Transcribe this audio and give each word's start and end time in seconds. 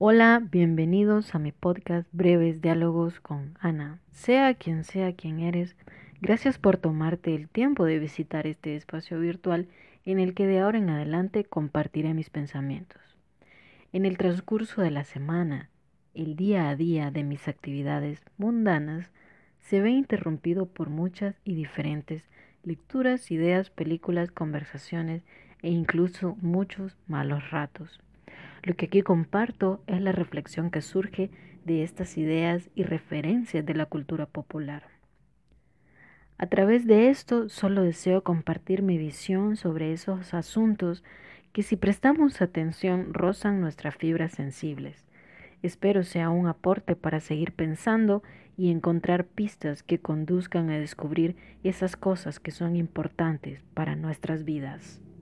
Hola, 0.00 0.40
bienvenidos 0.52 1.34
a 1.34 1.40
mi 1.40 1.50
podcast 1.50 2.08
Breves 2.12 2.62
Diálogos 2.62 3.18
con 3.18 3.58
Ana. 3.58 3.98
Sea 4.12 4.54
quien 4.54 4.84
sea 4.84 5.16
quien 5.16 5.40
eres, 5.40 5.74
gracias 6.20 6.56
por 6.56 6.76
tomarte 6.76 7.34
el 7.34 7.48
tiempo 7.48 7.84
de 7.84 7.98
visitar 7.98 8.46
este 8.46 8.76
espacio 8.76 9.18
virtual 9.18 9.66
en 10.04 10.20
el 10.20 10.34
que 10.34 10.46
de 10.46 10.60
ahora 10.60 10.78
en 10.78 10.88
adelante 10.88 11.42
compartiré 11.42 12.14
mis 12.14 12.30
pensamientos. 12.30 13.02
En 13.92 14.06
el 14.06 14.18
transcurso 14.18 14.82
de 14.82 14.92
la 14.92 15.02
semana, 15.02 15.68
el 16.14 16.36
día 16.36 16.68
a 16.68 16.76
día 16.76 17.10
de 17.10 17.24
mis 17.24 17.48
actividades 17.48 18.22
mundanas 18.36 19.10
se 19.58 19.80
ve 19.80 19.90
interrumpido 19.90 20.66
por 20.66 20.90
muchas 20.90 21.34
y 21.42 21.56
diferentes 21.56 22.22
lecturas, 22.62 23.32
ideas, 23.32 23.70
películas, 23.70 24.30
conversaciones 24.30 25.24
e 25.60 25.70
incluso 25.70 26.36
muchos 26.40 26.96
malos 27.08 27.50
ratos. 27.50 27.98
Lo 28.62 28.74
que 28.74 28.86
aquí 28.86 29.02
comparto 29.02 29.82
es 29.86 30.00
la 30.00 30.12
reflexión 30.12 30.70
que 30.70 30.80
surge 30.80 31.30
de 31.64 31.82
estas 31.82 32.16
ideas 32.18 32.70
y 32.74 32.82
referencias 32.82 33.64
de 33.64 33.74
la 33.74 33.86
cultura 33.86 34.26
popular. 34.26 34.84
A 36.38 36.46
través 36.46 36.86
de 36.86 37.10
esto 37.10 37.48
solo 37.48 37.82
deseo 37.82 38.22
compartir 38.22 38.82
mi 38.82 38.96
visión 38.96 39.56
sobre 39.56 39.92
esos 39.92 40.34
asuntos 40.34 41.02
que 41.52 41.62
si 41.62 41.76
prestamos 41.76 42.40
atención 42.40 43.12
rozan 43.12 43.60
nuestras 43.60 43.96
fibras 43.96 44.32
sensibles. 44.32 45.04
Espero 45.62 46.04
sea 46.04 46.30
un 46.30 46.46
aporte 46.46 46.94
para 46.94 47.18
seguir 47.18 47.52
pensando 47.52 48.22
y 48.56 48.70
encontrar 48.70 49.24
pistas 49.24 49.82
que 49.82 49.98
conduzcan 49.98 50.70
a 50.70 50.78
descubrir 50.78 51.36
esas 51.64 51.96
cosas 51.96 52.38
que 52.38 52.52
son 52.52 52.76
importantes 52.76 53.64
para 53.74 53.96
nuestras 53.96 54.44
vidas. 54.44 55.00